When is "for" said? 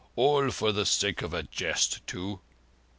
0.49-0.71